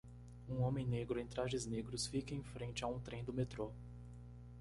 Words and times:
Um 0.49 0.63
homem 0.63 0.83
negro 0.87 1.19
em 1.19 1.27
trajes 1.27 1.67
negros 1.67 2.07
fica 2.07 2.33
em 2.33 2.41
frente 2.41 2.83
a 2.83 2.87
um 2.87 2.99
trem 2.99 3.23
do 3.23 3.31
metrô. 3.31 3.71